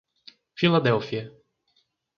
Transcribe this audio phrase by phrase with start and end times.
[0.55, 1.23] Filadélfia